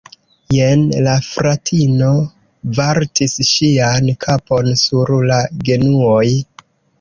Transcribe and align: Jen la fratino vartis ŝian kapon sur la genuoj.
Jen 0.53 0.85
la 1.07 1.11
fratino 1.25 2.07
vartis 2.77 3.37
ŝian 3.51 4.09
kapon 4.27 4.73
sur 4.85 5.13
la 5.29 5.39
genuoj. 5.71 6.25